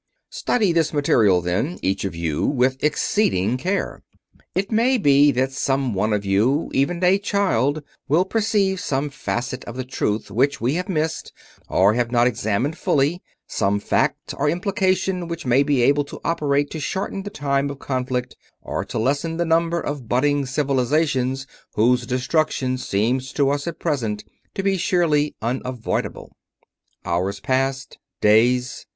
"Study 0.31 0.71
this 0.71 0.93
material, 0.93 1.41
then, 1.41 1.77
each 1.83 2.05
of 2.05 2.15
you, 2.15 2.47
with 2.47 2.83
exceeding 2.83 3.55
care. 3.55 4.01
It 4.55 4.71
may 4.71 4.97
be 4.97 5.31
that 5.33 5.51
some 5.51 5.93
one 5.93 6.11
of 6.11 6.25
you, 6.25 6.71
even 6.73 7.03
a 7.03 7.19
child, 7.19 7.83
will 8.07 8.25
perceive 8.25 8.79
some 8.79 9.11
facet 9.11 9.63
of 9.65 9.75
the 9.77 9.83
truth 9.83 10.31
which 10.31 10.59
we 10.59 10.73
have 10.73 10.89
missed 10.89 11.31
or 11.69 11.93
have 11.93 12.09
not 12.11 12.25
examined 12.25 12.79
fully; 12.79 13.21
some 13.45 13.79
fact 13.79 14.33
or 14.39 14.49
implication 14.49 15.27
which 15.27 15.45
may 15.45 15.61
be 15.61 15.87
made 15.93 16.07
to 16.07 16.19
operate 16.23 16.71
to 16.71 16.79
shorten 16.79 17.21
the 17.21 17.29
time 17.29 17.69
of 17.69 17.77
conflict 17.77 18.35
or 18.63 18.83
to 18.83 18.97
lessen 18.97 19.37
the 19.37 19.45
number 19.45 19.79
of 19.79 20.09
budding 20.09 20.47
Civilizations 20.47 21.45
whose 21.75 22.07
destruction 22.07 22.75
seems 22.79 23.31
to 23.33 23.51
us 23.51 23.67
at 23.67 23.77
present 23.77 24.23
to 24.55 24.63
be 24.63 24.77
sheerly 24.77 25.35
unavoidable." 25.43 26.35
Hours 27.05 27.39
passed. 27.39 27.99
Days. 28.19 28.87